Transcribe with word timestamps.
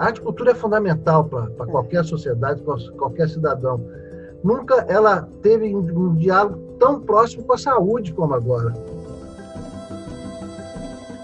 A 0.00 0.06
arte 0.06 0.22
cultura 0.22 0.52
é 0.52 0.54
fundamental 0.54 1.24
para 1.24 1.66
qualquer 1.66 2.02
sociedade, 2.06 2.62
para 2.62 2.74
qualquer 2.92 3.28
cidadão. 3.28 3.84
Nunca 4.42 4.76
ela 4.88 5.28
teve 5.42 5.76
um 5.76 6.14
diálogo 6.14 6.56
tão 6.78 7.02
próximo 7.02 7.44
com 7.44 7.52
a 7.52 7.58
saúde 7.58 8.10
como 8.14 8.32
agora. 8.32 8.72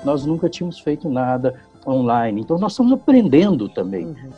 Nós 0.04 0.27
nunca 0.27 0.50
tínhamos 0.50 0.79
feito 0.79 1.09
nada 1.09 1.54
online, 1.86 2.43
então 2.43 2.59
nós 2.59 2.73
estamos 2.73 2.93
aprendendo 2.93 3.67
também. 3.67 4.09
Uhum. 4.09 4.31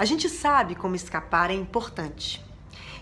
A 0.00 0.06
gente 0.06 0.30
sabe 0.30 0.74
como 0.74 0.96
escapar 0.96 1.50
é 1.50 1.52
importante. 1.52 2.42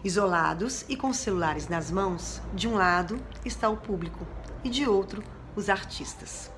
Isolados 0.03 0.85
e 0.89 0.97
com 0.97 1.13
celulares 1.13 1.69
nas 1.69 1.93
mãos, 1.93 2.43
de 2.53 2.67
um 2.67 2.75
lado 2.75 3.25
está 3.45 3.69
o 3.69 3.77
público 3.77 4.27
e 4.65 4.69
de 4.69 4.85
outro 4.85 5.23
os 5.55 5.69
artistas. 5.69 6.51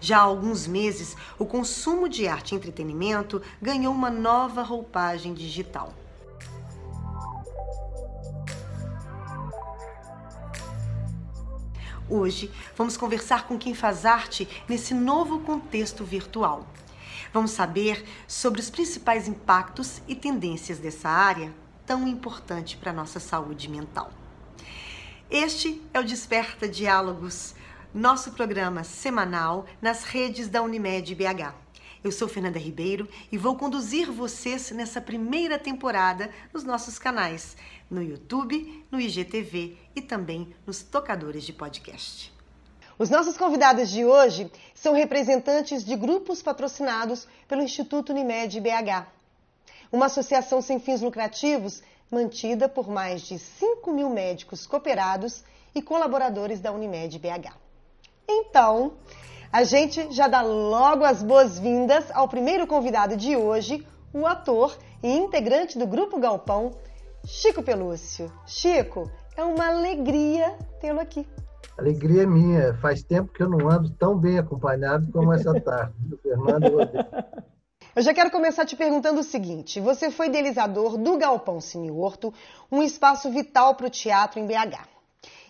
Já 0.00 0.18
há 0.18 0.20
alguns 0.20 0.64
meses, 0.64 1.16
o 1.36 1.44
consumo 1.44 2.08
de 2.08 2.28
arte 2.28 2.52
e 2.52 2.54
entretenimento 2.54 3.42
ganhou 3.60 3.92
uma 3.92 4.10
nova 4.12 4.62
roupagem 4.62 5.34
digital. 5.34 5.92
Hoje, 12.08 12.48
vamos 12.76 12.96
conversar 12.96 13.48
com 13.48 13.58
quem 13.58 13.74
faz 13.74 14.06
arte 14.06 14.48
nesse 14.68 14.94
novo 14.94 15.40
contexto 15.40 16.04
virtual. 16.04 16.64
Vamos 17.32 17.52
saber 17.52 18.04
sobre 18.26 18.60
os 18.60 18.70
principais 18.70 19.28
impactos 19.28 20.02
e 20.08 20.14
tendências 20.14 20.78
dessa 20.78 21.08
área 21.08 21.54
tão 21.86 22.06
importante 22.06 22.76
para 22.76 22.90
a 22.90 22.94
nossa 22.94 23.20
saúde 23.20 23.68
mental. 23.68 24.12
Este 25.30 25.80
é 25.94 26.00
o 26.00 26.04
Desperta 26.04 26.68
Diálogos, 26.68 27.54
nosso 27.94 28.32
programa 28.32 28.82
semanal 28.82 29.66
nas 29.80 30.02
redes 30.02 30.48
da 30.48 30.60
Unimed 30.60 31.14
BH. 31.14 31.54
Eu 32.02 32.10
sou 32.10 32.26
Fernanda 32.26 32.58
Ribeiro 32.58 33.08
e 33.30 33.38
vou 33.38 33.54
conduzir 33.56 34.10
vocês 34.10 34.70
nessa 34.72 35.00
primeira 35.00 35.58
temporada 35.58 36.30
nos 36.52 36.64
nossos 36.64 36.98
canais, 36.98 37.56
no 37.90 38.02
YouTube, 38.02 38.84
no 38.90 39.00
IGTV 39.00 39.76
e 39.94 40.00
também 40.00 40.52
nos 40.66 40.82
tocadores 40.82 41.44
de 41.44 41.52
podcast. 41.52 42.39
Os 43.00 43.08
nossos 43.08 43.38
convidados 43.38 43.88
de 43.88 44.04
hoje 44.04 44.52
são 44.74 44.92
representantes 44.92 45.82
de 45.82 45.96
grupos 45.96 46.42
patrocinados 46.42 47.26
pelo 47.48 47.62
Instituto 47.62 48.10
Unimed 48.12 48.60
BH, 48.60 49.06
uma 49.90 50.04
associação 50.04 50.60
sem 50.60 50.78
fins 50.78 51.00
lucrativos 51.00 51.82
mantida 52.10 52.68
por 52.68 52.90
mais 52.90 53.22
de 53.22 53.38
5 53.38 53.90
mil 53.90 54.10
médicos 54.10 54.66
cooperados 54.66 55.42
e 55.74 55.80
colaboradores 55.80 56.60
da 56.60 56.72
Unimed 56.72 57.18
BH. 57.18 57.54
Então, 58.28 58.92
a 59.50 59.64
gente 59.64 60.12
já 60.12 60.28
dá 60.28 60.42
logo 60.42 61.02
as 61.02 61.22
boas-vindas 61.22 62.04
ao 62.10 62.28
primeiro 62.28 62.66
convidado 62.66 63.16
de 63.16 63.34
hoje, 63.34 63.82
o 64.12 64.26
ator 64.26 64.76
e 65.02 65.10
integrante 65.10 65.78
do 65.78 65.86
Grupo 65.86 66.20
Galpão, 66.20 66.72
Chico 67.24 67.62
Pelúcio. 67.62 68.30
Chico, 68.46 69.10
é 69.34 69.42
uma 69.42 69.68
alegria 69.68 70.54
tê-lo 70.82 71.00
aqui. 71.00 71.26
Alegria 71.80 72.26
minha. 72.26 72.74
Faz 72.74 73.02
tempo 73.02 73.32
que 73.32 73.42
eu 73.42 73.48
não 73.48 73.70
ando 73.70 73.88
tão 73.90 74.14
bem 74.16 74.38
acompanhado 74.38 75.10
como 75.10 75.32
essa 75.32 75.58
tarde. 75.58 75.94
Fernando 76.22 76.66
Eu 77.96 78.02
já 78.02 78.12
quero 78.12 78.30
começar 78.30 78.66
te 78.66 78.76
perguntando 78.76 79.20
o 79.20 79.24
seguinte: 79.24 79.80
você 79.80 80.10
foi 80.10 80.26
idealizador 80.26 80.98
do 80.98 81.16
Galpão 81.16 81.58
Cine 81.58 81.90
Horto, 81.90 82.32
um 82.70 82.82
espaço 82.82 83.30
vital 83.30 83.74
para 83.74 83.86
o 83.86 83.90
teatro 83.90 84.38
em 84.38 84.46
BH. 84.46 84.86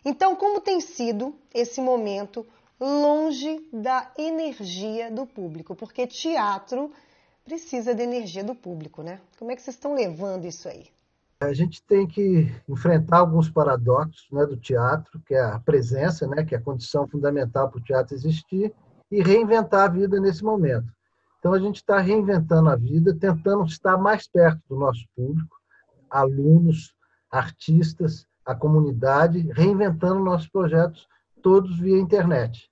Então, 0.05 0.37
como 0.37 0.61
tem 0.61 0.81
sido 0.81 1.35
esse 1.53 1.81
momento 1.81 2.47
longe 2.79 3.69
da 3.73 4.11
energia 4.17 5.11
do 5.11 5.27
público? 5.27 5.75
Porque 5.75 6.07
teatro 6.07 6.93
precisa 7.45 7.93
da 7.93 8.05
energia 8.05 8.45
do 8.45 8.55
público, 8.55 9.03
né? 9.03 9.21
Como 9.37 9.51
é 9.51 9.57
que 9.57 9.63
vocês 9.63 9.75
estão 9.75 9.95
levando 9.95 10.47
isso 10.47 10.69
aí? 10.69 10.87
A 11.41 11.55
gente 11.55 11.83
tem 11.83 12.07
que 12.07 12.55
enfrentar 12.69 13.19
alguns 13.19 13.49
paradoxos 13.49 14.29
né, 14.31 14.45
do 14.45 14.59
teatro, 14.59 15.19
que 15.25 15.35
é 15.35 15.41
a 15.41 15.59
presença, 15.59 16.27
né, 16.27 16.45
que 16.45 16.55
é 16.55 16.59
a 16.59 16.63
condição 16.63 17.09
fundamental 17.09 17.71
para 17.71 17.81
o 17.81 17.83
teatro 17.83 18.15
existir, 18.15 18.73
e 19.11 19.23
reinventar 19.23 19.87
a 19.87 19.93
vida 19.93 20.21
nesse 20.21 20.45
momento. 20.45 20.87
Então, 21.39 21.55
a 21.55 21.59
gente 21.59 21.77
está 21.77 21.99
reinventando 21.99 22.69
a 22.69 22.77
vida, 22.77 23.17
tentando 23.19 23.65
estar 23.65 23.97
mais 23.97 24.29
perto 24.29 24.61
do 24.69 24.77
nosso 24.77 25.03
público, 25.17 25.57
alunos, 26.11 26.95
artistas, 27.31 28.27
a 28.45 28.55
comunidade, 28.55 29.51
reinventando 29.53 30.23
nossos 30.23 30.49
projetos 30.49 31.09
todos 31.43 31.79
via 31.79 31.99
internet. 31.99 32.71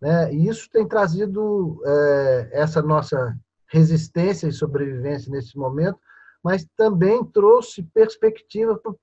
Né? 0.00 0.34
E 0.34 0.48
isso 0.48 0.68
tem 0.70 0.86
trazido 0.86 1.80
é, 1.86 2.48
essa 2.52 2.82
nossa 2.82 3.36
resistência 3.68 4.48
e 4.48 4.52
sobrevivência 4.52 5.30
nesse 5.30 5.56
momento 5.56 6.00
mas 6.42 6.66
também 6.76 7.24
trouxe 7.24 7.82
perspectiva 7.82 8.76
para 8.78 8.92
o 8.92 8.98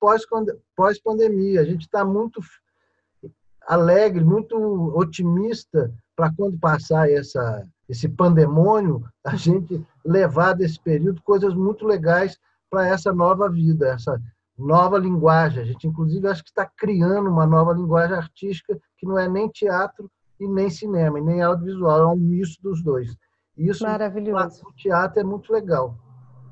pós-pandemia. 0.74 1.60
A 1.60 1.64
gente 1.64 1.82
está 1.82 2.04
muito 2.04 2.40
alegre, 3.66 4.24
muito 4.24 4.56
otimista 4.96 5.92
para 6.14 6.32
quando 6.32 6.58
passar 6.58 7.10
essa, 7.10 7.62
esse 7.88 8.08
pandemônio, 8.08 9.04
a 9.24 9.36
gente 9.36 9.84
levar 10.04 10.54
desse 10.54 10.80
período 10.80 11.22
coisas 11.22 11.54
muito 11.54 11.84
legais 11.84 12.38
para 12.70 12.86
essa 12.86 13.12
nova 13.12 13.48
vida, 13.50 13.88
essa 13.88 14.20
nova 14.56 14.98
linguagem. 14.98 15.62
A 15.62 15.66
gente, 15.66 15.86
inclusive, 15.86 16.26
acho 16.26 16.42
que 16.42 16.50
está 16.50 16.64
criando 16.64 17.28
uma 17.28 17.46
nova 17.46 17.72
linguagem 17.72 18.16
artística 18.16 18.78
que 18.96 19.06
não 19.06 19.18
é 19.18 19.28
nem 19.28 19.48
teatro 19.48 20.10
e 20.40 20.48
nem 20.48 20.70
cinema, 20.70 21.18
e 21.18 21.22
nem 21.22 21.42
audiovisual, 21.42 22.00
é 22.00 22.06
um 22.06 22.16
misto 22.16 22.62
dos 22.62 22.82
dois. 22.82 23.16
Isso, 23.56 23.84
Maravilhoso. 23.84 24.66
o 24.66 24.72
teatro 24.72 25.20
é 25.20 25.24
muito 25.24 25.52
legal. 25.52 25.98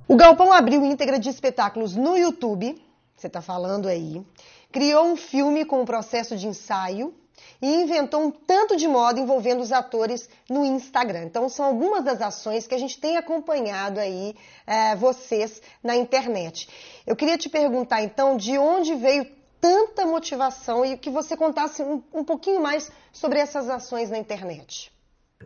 O 0.06 0.16
Galpão 0.16 0.52
abriu 0.52 0.84
íntegra 0.84 1.18
de 1.18 1.30
espetáculos 1.30 1.96
no 1.96 2.14
YouTube, 2.14 2.78
você 3.16 3.26
está 3.26 3.40
falando 3.40 3.88
aí, 3.88 4.22
criou 4.70 5.06
um 5.06 5.16
filme 5.16 5.64
com 5.64 5.80
um 5.80 5.86
processo 5.86 6.36
de 6.36 6.46
ensaio 6.46 7.14
e 7.62 7.74
inventou 7.76 8.20
um 8.20 8.30
tanto 8.30 8.76
de 8.76 8.86
moda 8.86 9.18
envolvendo 9.18 9.62
os 9.62 9.72
atores 9.72 10.28
no 10.46 10.62
Instagram. 10.62 11.24
Então, 11.24 11.48
são 11.48 11.64
algumas 11.64 12.04
das 12.04 12.20
ações 12.20 12.66
que 12.66 12.74
a 12.74 12.78
gente 12.78 13.00
tem 13.00 13.16
acompanhado 13.16 13.98
aí 13.98 14.36
é, 14.66 14.94
vocês 14.94 15.62
na 15.82 15.96
internet. 15.96 16.68
Eu 17.06 17.16
queria 17.16 17.38
te 17.38 17.48
perguntar, 17.48 18.02
então, 18.02 18.36
de 18.36 18.58
onde 18.58 18.94
veio 18.94 19.26
tanta 19.58 20.04
motivação 20.04 20.84
e 20.84 20.98
que 20.98 21.08
você 21.08 21.34
contasse 21.34 21.82
um, 21.82 22.02
um 22.12 22.22
pouquinho 22.22 22.60
mais 22.60 22.92
sobre 23.10 23.38
essas 23.38 23.70
ações 23.70 24.10
na 24.10 24.18
internet 24.18 24.93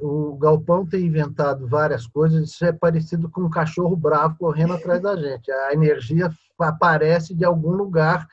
o 0.00 0.36
Galpão 0.36 0.86
tem 0.86 1.06
inventado 1.06 1.66
várias 1.66 2.06
coisas, 2.06 2.50
isso 2.50 2.64
é 2.64 2.72
parecido 2.72 3.28
com 3.28 3.42
um 3.42 3.50
cachorro 3.50 3.96
bravo 3.96 4.36
correndo 4.38 4.74
atrás 4.74 5.00
da 5.00 5.16
gente. 5.16 5.50
A 5.50 5.72
energia 5.72 6.30
aparece 6.58 7.34
de 7.34 7.44
algum 7.44 7.72
lugar 7.72 8.26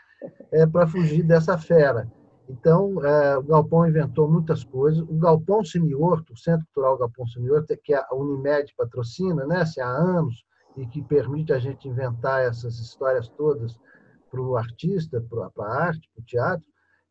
é, 0.52 0.66
para 0.66 0.88
fugir 0.88 1.24
dessa 1.24 1.58
fera. 1.58 2.12
Então, 2.48 3.04
é, 3.04 3.38
o 3.38 3.44
Galpão 3.44 3.88
inventou 3.88 4.30
muitas 4.30 4.64
coisas. 4.64 5.02
O 5.02 5.18
Galpão 5.18 5.64
Seniorto, 5.64 6.34
o 6.34 6.38
Centro 6.38 6.66
Cultural 6.68 6.98
Galpão 6.98 7.28
Seniorto, 7.28 7.76
que 7.84 7.94
a 7.94 8.08
Unimed 8.12 8.74
patrocina 8.78 9.46
né, 9.46 9.62
assim, 9.62 9.82
há 9.82 9.88
anos 9.88 10.46
e 10.78 10.86
que 10.86 11.02
permite 11.02 11.54
a 11.54 11.60
gente 11.60 11.88
inventar 11.88 12.44
essas 12.44 12.78
histórias 12.80 13.28
todas 13.30 13.80
para 14.30 14.42
o 14.42 14.58
artista, 14.58 15.24
para 15.30 15.66
a 15.66 15.84
arte, 15.86 16.10
para 16.14 16.22
o 16.22 16.26
teatro, 16.26 16.66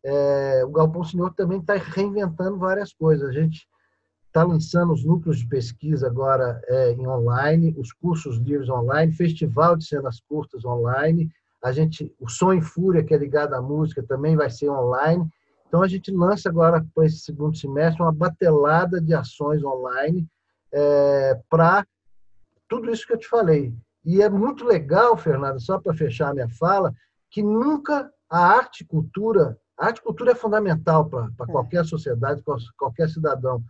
é, 0.04 0.62
o 0.64 0.70
Galpão 0.70 1.02
Senhor 1.02 1.32
também 1.34 1.58
está 1.60 1.74
reinventando 1.74 2.58
várias 2.58 2.92
coisas. 2.92 3.28
A 3.28 3.32
gente 3.32 3.66
está 4.34 4.42
lançando 4.42 4.92
os 4.92 5.04
núcleos 5.04 5.38
de 5.38 5.46
pesquisa 5.46 6.08
agora 6.08 6.60
é, 6.66 6.90
em 6.90 7.06
online, 7.06 7.72
os 7.78 7.92
cursos 7.92 8.36
livres 8.38 8.68
online, 8.68 9.12
festival 9.12 9.76
de 9.76 9.86
cenas 9.86 10.20
curtas 10.28 10.64
online, 10.64 11.30
a 11.62 11.70
gente, 11.70 12.12
o 12.18 12.28
Som 12.28 12.52
em 12.52 12.60
Fúria, 12.60 13.04
que 13.04 13.14
é 13.14 13.16
ligado 13.16 13.54
à 13.54 13.62
música, 13.62 14.02
também 14.02 14.34
vai 14.34 14.50
ser 14.50 14.68
online. 14.68 15.24
Então, 15.68 15.82
a 15.82 15.88
gente 15.88 16.10
lança 16.10 16.48
agora, 16.48 16.84
para 16.92 17.06
esse 17.06 17.18
segundo 17.18 17.56
semestre, 17.56 18.02
uma 18.02 18.12
batelada 18.12 19.00
de 19.00 19.14
ações 19.14 19.62
online 19.62 20.26
é, 20.72 21.40
para 21.48 21.86
tudo 22.68 22.90
isso 22.90 23.06
que 23.06 23.12
eu 23.12 23.18
te 23.18 23.28
falei. 23.28 23.72
E 24.04 24.20
é 24.20 24.28
muito 24.28 24.64
legal, 24.64 25.16
Fernanda, 25.16 25.60
só 25.60 25.78
para 25.78 25.94
fechar 25.94 26.30
a 26.30 26.34
minha 26.34 26.48
fala, 26.48 26.92
que 27.30 27.40
nunca 27.40 28.10
a 28.28 28.38
arte 28.38 28.82
e 28.82 28.86
cultura, 28.86 29.56
a 29.78 29.86
arte 29.86 29.98
e 29.98 30.02
cultura 30.02 30.32
é 30.32 30.34
fundamental 30.34 31.08
para 31.08 31.28
é. 31.28 31.46
qualquer 31.46 31.84
sociedade, 31.84 32.42
qualquer 32.76 33.08
cidadão 33.08 33.62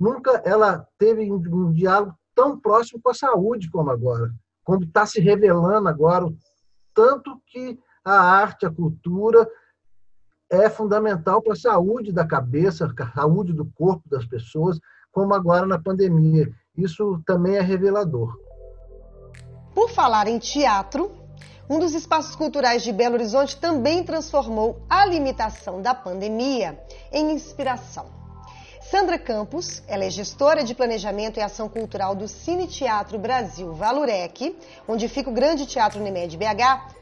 nunca 0.00 0.42
ela 0.46 0.88
teve 0.96 1.30
um 1.30 1.70
diálogo 1.72 2.14
tão 2.34 2.58
próximo 2.58 3.00
com 3.02 3.10
a 3.10 3.14
saúde 3.14 3.70
como 3.70 3.90
agora, 3.90 4.32
como 4.64 4.82
está 4.82 5.04
se 5.04 5.20
revelando 5.20 5.86
agora, 5.86 6.24
o 6.24 6.34
tanto 6.94 7.38
que 7.46 7.78
a 8.02 8.18
arte, 8.18 8.64
a 8.64 8.70
cultura 8.70 9.46
é 10.50 10.70
fundamental 10.70 11.42
para 11.42 11.52
a 11.52 11.56
saúde 11.56 12.12
da 12.12 12.26
cabeça, 12.26 12.86
a 12.86 13.12
saúde 13.14 13.52
do 13.52 13.66
corpo 13.66 14.02
das 14.08 14.24
pessoas, 14.24 14.80
como 15.12 15.34
agora 15.34 15.66
na 15.66 15.78
pandemia. 15.78 16.50
Isso 16.76 17.22
também 17.26 17.56
é 17.56 17.60
revelador. 17.60 18.36
Por 19.74 19.90
falar 19.90 20.26
em 20.26 20.38
teatro, 20.38 21.12
um 21.68 21.78
dos 21.78 21.94
espaços 21.94 22.34
culturais 22.34 22.82
de 22.82 22.92
Belo 22.92 23.14
Horizonte 23.14 23.56
também 23.56 24.02
transformou 24.02 24.84
a 24.88 25.06
limitação 25.06 25.80
da 25.80 25.94
pandemia 25.94 26.80
em 27.12 27.32
inspiração. 27.32 28.19
Sandra 28.90 29.20
Campos, 29.20 29.84
ela 29.86 30.04
é 30.04 30.10
gestora 30.10 30.64
de 30.64 30.74
planejamento 30.74 31.38
e 31.38 31.40
ação 31.40 31.68
cultural 31.68 32.12
do 32.12 32.26
Cine 32.26 32.66
Teatro 32.66 33.20
Brasil 33.20 33.72
Valurec, 33.72 34.58
onde 34.88 35.06
fica 35.06 35.30
o 35.30 35.32
Grande 35.32 35.64
Teatro 35.64 36.00
Unimed 36.00 36.36
BH. 36.36 36.92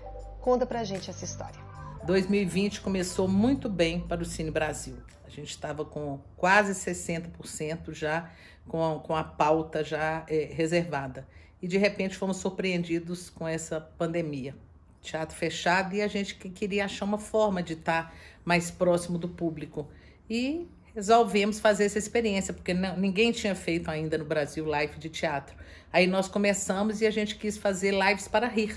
Conta 0.43 0.67
pra 0.67 0.85
gente 0.85 1.08
essa 1.08 1.25
história. 1.25 1.58
2020 2.05 2.82
começou 2.82 3.26
muito 3.26 3.70
bem 3.70 4.00
para 4.00 4.20
o 4.20 4.25
Cine 4.26 4.50
Brasil. 4.50 4.99
A 5.26 5.31
gente 5.31 5.49
estava 5.49 5.82
com 5.82 6.20
quase 6.37 6.75
60% 6.75 7.94
já 7.94 8.31
com 8.69 8.84
a, 8.84 9.00
com 9.00 9.17
a 9.17 9.25
pauta 9.25 9.82
já 9.82 10.26
é, 10.29 10.46
reservada. 10.52 11.26
E 11.62 11.67
de 11.67 11.79
repente 11.79 12.19
fomos 12.19 12.37
surpreendidos 12.37 13.31
com 13.31 13.49
essa 13.49 13.81
pandemia. 13.81 14.55
Teatro 15.00 15.34
fechado 15.34 15.94
e 15.94 16.02
a 16.02 16.06
gente 16.06 16.34
queria 16.34 16.84
achar 16.84 17.06
uma 17.06 17.17
forma 17.17 17.62
de 17.62 17.73
estar 17.73 18.14
mais 18.44 18.70
próximo 18.70 19.17
do 19.17 19.26
público. 19.26 19.88
E 20.29 20.69
resolvemos 20.98 21.60
fazer 21.60 21.84
essa 21.84 21.96
experiência, 21.96 22.52
porque 22.52 22.74
não, 22.74 22.96
ninguém 22.96 23.30
tinha 23.30 23.54
feito 23.54 23.88
ainda 23.88 24.18
no 24.18 24.24
Brasil 24.24 24.66
live 24.66 24.98
de 24.98 25.08
teatro. 25.08 25.54
Aí 25.92 26.08
nós 26.08 26.26
começamos 26.26 27.00
e 27.00 27.06
a 27.06 27.10
gente 27.12 27.36
quis 27.36 27.56
fazer 27.56 27.92
lives 27.92 28.26
para 28.26 28.48
rir. 28.48 28.76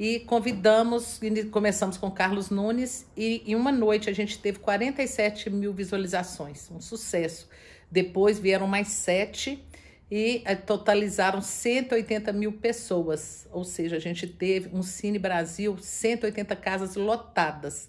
E 0.00 0.18
convidamos, 0.18 1.20
começamos 1.52 1.96
com 1.96 2.10
Carlos 2.10 2.50
Nunes, 2.50 3.06
e 3.16 3.44
em 3.46 3.54
uma 3.54 3.70
noite 3.70 4.10
a 4.10 4.12
gente 4.12 4.36
teve 4.36 4.58
47 4.58 5.48
mil 5.48 5.72
visualizações, 5.72 6.68
um 6.72 6.80
sucesso. 6.80 7.48
Depois 7.88 8.40
vieram 8.40 8.66
mais 8.66 8.88
sete 8.88 9.64
e 10.10 10.42
eh, 10.44 10.56
totalizaram 10.56 11.40
180 11.40 12.32
mil 12.32 12.54
pessoas. 12.54 13.46
Ou 13.52 13.62
seja, 13.62 13.94
a 13.94 14.00
gente 14.00 14.26
teve 14.26 14.76
um 14.76 14.82
Cine 14.82 15.20
Brasil, 15.20 15.78
180 15.78 16.56
casas 16.56 16.96
lotadas. 16.96 17.88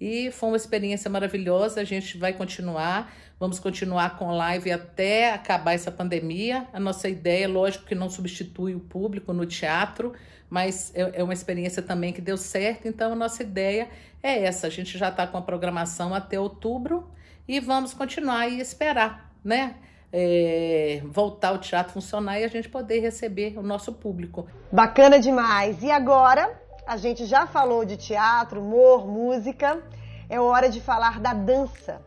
E 0.00 0.30
foi 0.30 0.50
uma 0.50 0.56
experiência 0.56 1.10
maravilhosa. 1.10 1.80
A 1.80 1.84
gente 1.84 2.16
vai 2.16 2.32
continuar, 2.32 3.12
vamos 3.38 3.58
continuar 3.58 4.16
com 4.16 4.30
live 4.30 4.72
até 4.72 5.32
acabar 5.32 5.74
essa 5.74 5.92
pandemia. 5.92 6.66
A 6.72 6.80
nossa 6.80 7.08
ideia, 7.08 7.48
lógico 7.48 7.84
que 7.84 7.94
não 7.94 8.08
substitui 8.08 8.74
o 8.74 8.80
público 8.80 9.32
no 9.32 9.44
teatro, 9.44 10.14
mas 10.48 10.92
é, 10.94 11.20
é 11.20 11.22
uma 11.22 11.34
experiência 11.34 11.82
também 11.82 12.12
que 12.12 12.20
deu 12.20 12.36
certo. 12.36 12.88
Então, 12.88 13.12
a 13.12 13.16
nossa 13.16 13.42
ideia 13.42 13.88
é 14.22 14.44
essa. 14.44 14.66
A 14.66 14.70
gente 14.70 14.96
já 14.96 15.10
está 15.10 15.26
com 15.26 15.36
a 15.36 15.42
programação 15.42 16.14
até 16.14 16.40
outubro 16.40 17.10
e 17.46 17.60
vamos 17.60 17.92
continuar 17.92 18.48
e 18.48 18.60
esperar 18.60 19.30
né? 19.44 19.74
É, 20.12 21.02
voltar 21.04 21.52
o 21.52 21.58
teatro 21.58 21.92
funcionar 21.92 22.40
e 22.40 22.44
a 22.44 22.48
gente 22.48 22.68
poder 22.68 22.98
receber 22.98 23.56
o 23.56 23.62
nosso 23.62 23.92
público. 23.92 24.46
Bacana 24.72 25.20
demais! 25.20 25.82
E 25.82 25.90
agora, 25.90 26.60
a 26.90 26.96
gente 26.96 27.24
já 27.24 27.46
falou 27.46 27.84
de 27.84 27.96
teatro, 27.96 28.60
humor, 28.60 29.06
música, 29.06 29.80
é 30.28 30.40
hora 30.40 30.68
de 30.68 30.80
falar 30.80 31.20
da 31.20 31.32
dança. 31.32 32.02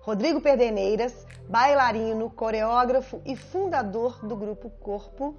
Rodrigo 0.00 0.40
Perdeneiras, 0.40 1.26
bailarino, 1.48 2.30
coreógrafo 2.30 3.20
e 3.26 3.34
fundador 3.34 4.24
do 4.24 4.36
grupo 4.36 4.70
Corpo. 4.70 5.34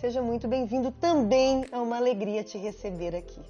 Seja 0.00 0.20
muito 0.20 0.48
bem-vindo 0.48 0.90
também, 0.90 1.64
é 1.70 1.76
uma 1.78 1.96
alegria 1.96 2.42
te 2.42 2.58
receber 2.58 3.14
aqui. 3.14 3.40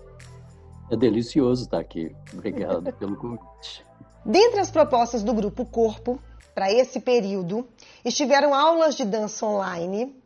É 0.91 0.97
delicioso 0.99 1.63
estar 1.65 1.81
aqui. 1.81 2.15
Obrigado 2.35 2.93
pelo 3.01 3.17
convite. 3.17 3.87
Dentre 4.23 4.61
as 4.61 4.71
propostas 4.71 5.23
do 5.23 5.33
grupo 5.33 5.65
Corpo, 5.65 6.21
para 6.55 6.71
esse 6.71 7.01
período, 7.01 7.67
estiveram 8.05 8.55
aulas 8.55 8.97
de 8.97 9.07
dança 9.07 9.47
online 9.47 10.20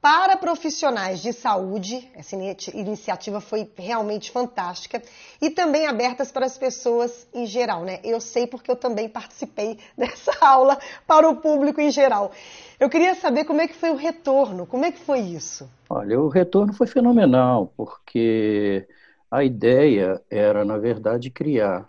para 0.00 0.36
profissionais 0.36 1.20
de 1.20 1.32
saúde. 1.32 2.08
Essa 2.14 2.36
iniciativa 2.74 3.40
foi 3.40 3.68
realmente 3.76 4.30
fantástica 4.30 5.02
e 5.40 5.50
também 5.50 5.86
abertas 5.86 6.30
para 6.30 6.46
as 6.46 6.56
pessoas 6.56 7.26
em 7.34 7.46
geral, 7.46 7.84
né? 7.84 8.00
Eu 8.04 8.20
sei 8.20 8.46
porque 8.46 8.70
eu 8.70 8.76
também 8.76 9.08
participei 9.08 9.78
dessa 9.96 10.32
aula 10.40 10.78
para 11.06 11.28
o 11.28 11.36
público 11.36 11.80
em 11.80 11.90
geral. 11.90 12.32
Eu 12.78 12.90
queria 12.90 13.14
saber 13.14 13.44
como 13.44 13.60
é 13.60 13.66
que 13.66 13.74
foi 13.74 13.90
o 13.90 13.96
retorno, 13.96 14.66
como 14.66 14.84
é 14.84 14.92
que 14.92 15.00
foi 15.00 15.20
isso? 15.20 15.68
Olha, 15.88 16.20
o 16.20 16.28
retorno 16.28 16.72
foi 16.72 16.86
fenomenal, 16.86 17.72
porque 17.76 18.86
a 19.30 19.42
ideia 19.42 20.22
era, 20.30 20.64
na 20.64 20.76
verdade, 20.76 21.30
criar 21.30 21.88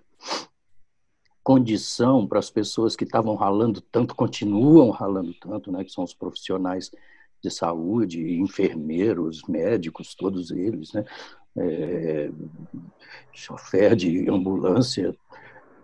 condição 1.43 2.27
para 2.27 2.39
as 2.39 2.49
pessoas 2.49 2.95
que 2.95 3.05
estavam 3.05 3.35
ralando 3.35 3.79
tanto, 3.79 4.13
continuam 4.13 4.89
ralando 4.89 5.33
tanto, 5.35 5.71
né, 5.71 5.83
que 5.83 5.91
são 5.91 6.03
os 6.03 6.13
profissionais 6.13 6.91
de 7.43 7.51
saúde, 7.51 8.39
enfermeiros, 8.39 9.41
médicos, 9.47 10.15
todos 10.15 10.51
eles, 10.51 10.93
né, 10.93 11.05
é, 11.57 12.29
chofer 13.33 13.95
de 13.95 14.29
ambulância, 14.29 15.15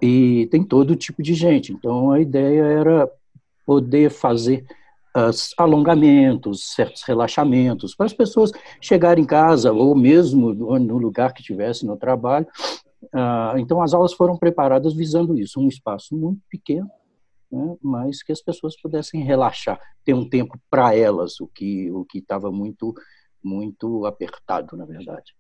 e 0.02 0.48
tem 0.48 0.64
todo 0.64 0.96
tipo 0.96 1.24
de 1.24 1.34
gente. 1.34 1.72
Então, 1.72 2.12
a 2.12 2.20
ideia 2.20 2.64
era 2.64 3.10
poder 3.66 4.10
fazer 4.10 4.66
uh, 5.16 5.32
alongamentos, 5.58 6.74
certos 6.74 7.04
relaxamentos, 7.04 7.96
para 7.96 8.08
as 8.08 8.14
pessoas 8.14 8.52
chegarem 8.82 9.24
em 9.24 9.28
casa 9.28 9.72
ou 9.72 9.96
mesmo 9.96 10.54
no 10.54 10.98
lugar 10.98 11.34
que 11.34 11.40
estivesse 11.40 11.86
no 11.86 11.96
trabalho. 11.96 12.46
Ah, 13.14 13.56
então, 13.58 13.82
as 13.82 13.94
aulas 13.94 14.14
foram 14.14 14.38
preparadas 14.38 14.94
visando 14.94 15.38
isso, 15.38 15.60
um 15.60 15.68
espaço 15.68 16.16
muito 16.16 16.42
pequeno, 16.50 16.90
né, 17.54 17.78
mas 17.82 18.24
que 18.24 18.32
as 18.32 18.42
pessoas 18.42 18.76
pudessem 18.82 19.24
relaxar, 19.24 19.80
ter 20.04 20.14
um 20.14 20.28
tempo 20.28 20.60
para 20.70 20.96
elas, 20.96 21.40
o 21.40 21.48
que 21.48 21.92
o 21.92 22.04
que 22.04 22.18
estava 22.18 22.52
muito 22.52 22.94
muito 23.44 24.06
apertado, 24.06 24.76
na 24.78 24.86
verdade. 24.86 25.34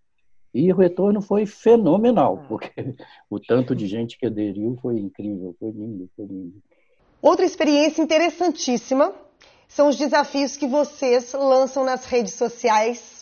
E 0.54 0.72
o 0.72 0.76
retorno 0.76 1.22
foi 1.22 1.46
fenomenal, 1.46 2.42
ah. 2.44 2.48
porque 2.48 2.96
o 3.30 3.40
tanto 3.40 3.76
de 3.76 3.88
gente 3.88 4.18
que 4.18 4.28
aderiu 4.28 4.78
foi 4.82 5.00
incrível, 5.00 5.56
foi 5.60 5.72
lindo, 5.72 6.10
foi 6.16 6.26
lindo. 6.26 6.62
Outra 7.22 7.46
experiência 7.46 8.02
interessantíssima 8.02 9.14
são 9.68 9.88
os 9.88 9.98
desafios 9.98 10.56
que 10.56 10.68
vocês 10.68 11.34
lançam 11.34 11.84
nas 11.84 12.06
redes 12.06 12.34
sociais 12.34 13.13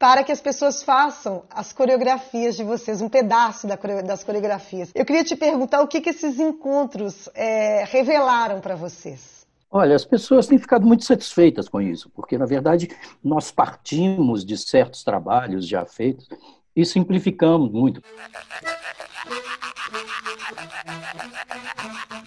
para 0.00 0.24
que 0.24 0.32
as 0.32 0.40
pessoas 0.40 0.82
façam 0.82 1.42
as 1.50 1.74
coreografias 1.74 2.56
de 2.56 2.64
vocês, 2.64 3.02
um 3.02 3.08
pedaço 3.08 3.66
das 3.66 4.24
coreografias. 4.24 4.90
Eu 4.94 5.04
queria 5.04 5.22
te 5.22 5.36
perguntar 5.36 5.82
o 5.82 5.86
que, 5.86 6.00
que 6.00 6.08
esses 6.08 6.40
encontros 6.40 7.28
é, 7.34 7.84
revelaram 7.84 8.62
para 8.62 8.74
vocês. 8.74 9.46
Olha, 9.70 9.94
as 9.94 10.06
pessoas 10.06 10.46
têm 10.46 10.58
ficado 10.58 10.86
muito 10.86 11.04
satisfeitas 11.04 11.68
com 11.68 11.82
isso, 11.82 12.10
porque, 12.14 12.38
na 12.38 12.46
verdade, 12.46 12.88
nós 13.22 13.52
partimos 13.52 14.42
de 14.42 14.56
certos 14.56 15.04
trabalhos 15.04 15.68
já 15.68 15.84
feitos 15.84 16.26
e 16.74 16.82
simplificamos 16.86 17.70
muito. 17.70 18.02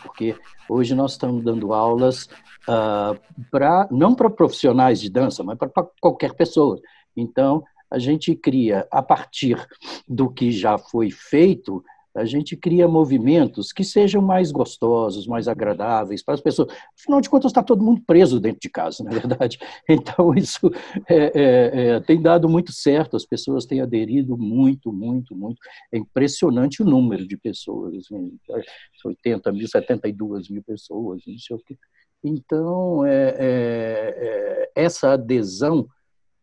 Porque 0.04 0.38
hoje 0.70 0.94
nós 0.94 1.14
estamos 1.14 1.44
dando 1.44 1.74
aulas 1.74 2.30
uh, 2.68 3.20
pra, 3.50 3.88
não 3.90 4.14
para 4.14 4.30
profissionais 4.30 5.02
de 5.02 5.10
dança, 5.10 5.44
mas 5.44 5.58
para 5.58 5.70
qualquer 6.00 6.36
pessoa. 6.36 6.80
Então, 7.16 7.64
a 7.92 8.00
gente 8.00 8.36
cria, 8.36 8.88
a 8.92 9.04
partir 9.04 9.56
do 10.08 10.30
que 10.30 10.52
já 10.52 10.78
foi 10.78 11.12
feito, 11.12 11.84
a 12.16 12.26
gente 12.26 12.56
cria 12.56 12.88
movimentos 12.88 13.72
que 13.72 13.84
sejam 13.84 14.22
mais 14.22 14.52
gostosos, 14.52 15.26
mais 15.26 15.48
agradáveis 15.48 16.24
para 16.24 16.36
as 16.36 16.42
pessoas. 16.42 16.72
Afinal 17.00 17.20
de 17.20 17.30
contas, 17.30 17.52
está 17.52 17.64
todo 17.64 17.84
mundo 17.84 18.04
preso 18.06 18.40
dentro 18.40 18.60
de 18.62 18.70
casa, 18.70 19.04
na 19.06 19.12
é 19.12 19.14
verdade. 19.14 19.58
Então, 19.90 20.34
isso 20.36 20.72
é, 21.10 21.32
é, 21.34 21.88
é, 21.88 22.00
tem 22.02 22.22
dado 22.22 22.48
muito 22.48 22.72
certo, 22.72 23.16
as 23.16 23.26
pessoas 23.26 23.66
têm 23.66 23.82
aderido 23.82 24.38
muito, 24.38 24.94
muito, 24.94 25.36
muito. 25.36 25.58
É 25.92 25.98
impressionante 25.98 26.84
o 26.84 26.86
número 26.86 27.28
de 27.28 27.36
pessoas, 27.36 27.96
assim, 27.96 28.38
80 29.04 29.52
mil, 29.52 29.68
72 29.68 30.50
mil 30.50 30.64
pessoas, 30.64 31.22
não 31.26 31.38
sei 31.38 31.56
o 31.56 31.60
quê. 31.60 31.78
Então, 32.24 33.06
é, 33.06 33.36
é 33.40 34.72
essa 34.76 35.14
adesão 35.14 35.88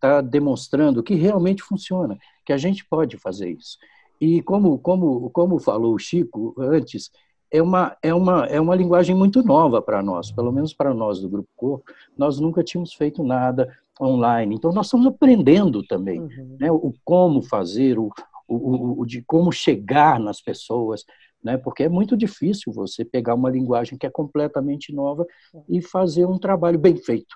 está 0.01 0.23
demonstrando 0.23 1.03
que 1.03 1.15
realmente 1.15 1.63
funciona, 1.63 2.19
que 2.45 2.53
a 2.53 2.57
gente 2.57 2.85
pode 2.87 3.19
fazer 3.19 3.51
isso. 3.51 3.79
E 4.19 4.43
como, 4.43 4.79
como, 4.79 5.31
como 5.31 5.59
falou 5.59 5.95
o 5.95 5.99
Chico 5.99 6.55
antes, 6.59 7.11
é 7.53 7.61
uma, 7.61 7.97
é 8.03 8.15
uma, 8.15 8.47
é 8.47 8.61
uma 8.61 8.75
linguagem 8.75 9.15
muito 9.15 9.43
nova 9.43 9.83
para 9.83 10.03
nós, 10.03 10.31
pelo 10.31 10.53
menos 10.53 10.73
para 10.73 10.95
nós 10.95 11.21
do 11.21 11.29
Grupo 11.29 11.49
Corpo. 11.57 11.85
Nós 12.17 12.39
nunca 12.39 12.63
tínhamos 12.63 12.95
feito 12.95 13.23
nada 13.23 13.69
online, 14.01 14.55
então 14.55 14.73
nós 14.73 14.87
estamos 14.87 15.07
aprendendo 15.07 15.83
também 15.83 16.21
uhum. 16.21 16.57
né, 16.59 16.71
o 16.73 16.93
como 17.05 17.43
fazer, 17.43 17.99
o, 17.99 18.11
o, 18.49 19.01
o, 19.01 19.07
de 19.07 19.23
como 19.23 19.53
chegar 19.53 20.19
nas 20.19 20.41
pessoas, 20.41 21.05
né, 21.43 21.59
porque 21.59 21.83
é 21.83 21.89
muito 21.89 22.17
difícil 22.17 22.73
você 22.73 23.05
pegar 23.05 23.35
uma 23.35 23.51
linguagem 23.51 23.99
que 23.99 24.07
é 24.07 24.11
completamente 24.11 24.93
nova 24.95 25.27
e 25.69 25.83
fazer 25.83 26.25
um 26.25 26.39
trabalho 26.39 26.79
bem 26.79 26.97
feito. 26.97 27.35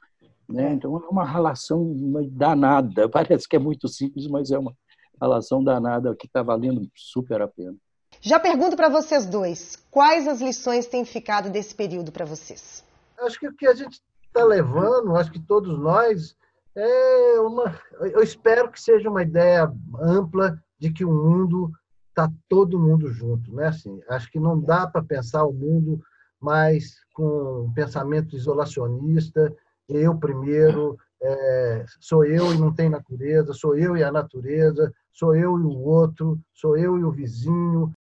Né? 0.48 0.70
É. 0.70 0.72
Então 0.72 0.96
é 0.96 1.08
uma 1.08 1.24
relação 1.24 1.94
danada. 2.30 3.08
Parece 3.10 3.48
que 3.48 3.56
é 3.56 3.58
muito 3.58 3.88
simples, 3.88 4.26
mas 4.26 4.50
é 4.50 4.58
uma 4.58 4.74
relação 5.20 5.62
danada 5.62 6.14
que 6.14 6.26
está 6.26 6.42
valendo 6.42 6.88
super 6.94 7.40
a 7.42 7.48
pena. 7.48 7.76
Já 8.20 8.38
pergunto 8.38 8.76
para 8.76 8.88
vocês 8.88 9.26
dois, 9.26 9.76
quais 9.90 10.26
as 10.26 10.40
lições 10.40 10.86
têm 10.86 11.04
ficado 11.04 11.50
desse 11.50 11.74
período 11.74 12.10
para 12.12 12.24
vocês? 12.24 12.84
Acho 13.18 13.38
que 13.38 13.48
o 13.48 13.54
que 13.54 13.66
a 13.66 13.74
gente 13.74 14.00
está 14.26 14.44
levando, 14.44 15.16
acho 15.16 15.30
que 15.30 15.40
todos 15.40 15.78
nós, 15.78 16.36
é 16.74 17.40
uma. 17.40 17.78
Eu 18.00 18.22
espero 18.22 18.70
que 18.70 18.80
seja 18.80 19.08
uma 19.08 19.22
ideia 19.22 19.70
ampla 20.00 20.58
de 20.78 20.92
que 20.92 21.04
o 21.04 21.12
mundo 21.12 21.70
está 22.08 22.30
todo 22.48 22.78
mundo 22.78 23.12
junto, 23.12 23.54
né? 23.54 23.68
Assim, 23.68 24.00
acho 24.08 24.30
que 24.30 24.38
não 24.38 24.60
dá 24.60 24.86
para 24.86 25.02
pensar 25.02 25.44
o 25.44 25.52
mundo 25.52 26.00
mais 26.40 26.96
com 27.14 27.66
um 27.66 27.72
pensamento 27.72 28.36
isolacionista, 28.36 29.54
eu 29.88 30.16
primeiro, 30.16 30.96
é, 31.22 31.84
sou 32.00 32.24
eu 32.24 32.52
e 32.52 32.58
não 32.58 32.72
tem 32.72 32.88
natureza, 32.88 33.52
sou 33.52 33.76
eu 33.76 33.96
e 33.96 34.02
a 34.02 34.12
natureza, 34.12 34.92
sou 35.12 35.34
eu 35.34 35.58
e 35.58 35.62
o 35.62 35.78
outro, 35.80 36.38
sou 36.52 36.76
eu 36.76 36.98
e 36.98 37.04
o 37.04 37.10
vizinho. 37.10 37.94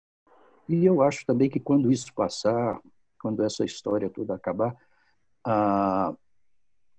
E 0.67 0.85
eu 0.85 1.01
acho 1.01 1.25
também 1.25 1.49
que 1.49 1.59
quando 1.59 1.91
isso 1.91 2.13
passar, 2.13 2.79
quando 3.21 3.43
essa 3.43 3.63
história 3.63 4.09
toda 4.09 4.35
acabar, 4.35 4.75
ah, 5.45 6.13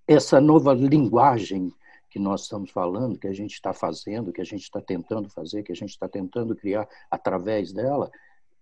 essa 0.07 0.41
nova 0.41 0.73
linguagem 0.73 1.73
que 2.11 2.19
nós 2.19 2.43
estamos 2.43 2.71
falando, 2.71 3.19
que 3.19 3.26
a 3.26 3.33
gente 3.33 3.55
está 3.55 3.73
fazendo, 3.73 4.33
que 4.33 4.41
a 4.41 4.45
gente 4.45 4.62
está 4.62 4.81
tentando 4.81 5.29
fazer, 5.29 5.62
que 5.62 5.73
a 5.73 5.75
gente 5.75 5.91
está 5.91 6.09
tentando 6.09 6.55
criar 6.55 6.88
através 7.11 7.73
dela, 7.73 8.11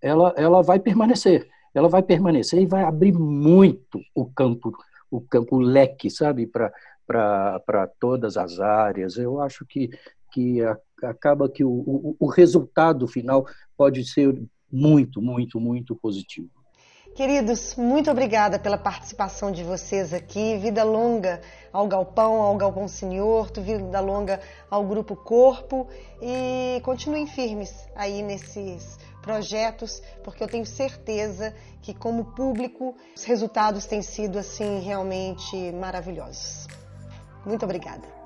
ela, 0.01 0.33
ela 0.37 0.63
vai 0.63 0.81
permanecer. 0.81 1.49
Ela 1.75 1.89
vai 1.89 2.03
permanecer 2.03 2.61
e 2.61 2.67
vai 2.67 2.83
abrir 2.83 3.13
muito 3.13 4.01
o 4.15 4.27
campo, 4.27 4.73
o 5.13 5.21
campo 5.21 5.59
leque, 5.59 6.11
sabe, 6.11 6.47
para 6.47 7.87
todas 8.01 8.37
as 8.37 8.59
áreas. 8.59 9.17
Eu 9.17 9.41
acho 9.41 9.67
que, 9.67 9.91
que 10.33 10.61
acaba 11.03 11.49
que 11.49 11.63
o, 11.63 11.71
o, 11.71 12.17
o 12.19 12.27
resultado 12.27 13.07
final 13.07 13.47
pode 13.77 14.05
ser 14.05 14.43
muito, 14.73 15.21
muito, 15.21 15.61
muito 15.61 15.95
positivo. 15.95 16.49
Queridos, 17.15 17.77
muito 17.77 18.11
obrigada 18.11 18.59
pela 18.59 18.79
participação 18.79 19.53
de 19.53 19.63
vocês 19.63 20.15
aqui. 20.15 20.57
Vida 20.57 20.83
longa 20.83 21.43
ao 21.71 21.87
Galpão, 21.87 22.41
ao 22.41 22.57
Galpão 22.57 22.89
Senhor, 22.89 23.53
vida 23.53 24.01
longa 24.01 24.41
ao 24.71 24.83
Grupo 24.87 25.15
Corpo 25.15 25.87
e 26.23 26.81
continuem 26.81 27.27
firmes 27.27 27.87
aí 27.95 28.23
nesses 28.23 28.99
projetos, 29.23 30.03
porque 30.23 30.43
eu 30.43 30.49
tenho 30.49 30.67
certeza 30.67 31.55
que 31.81 31.95
como 31.95 32.35
público 32.35 32.95
os 33.17 33.25
resultados 33.25 33.87
têm 33.87 34.03
sido 34.03 34.39
assim 34.39 34.81
realmente 34.81 35.73
maravilhosos. 35.73 36.67
Muito 37.47 37.65
obrigada. 37.65 38.22